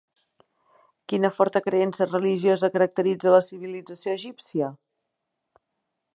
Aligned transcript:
Quina 1.11 1.31
forta 1.35 1.61
creença 1.67 2.07
religiosa 2.09 2.71
caracteritza 2.77 3.35
la 3.37 3.43
civilització 3.51 4.17
egípcia? 4.21 4.73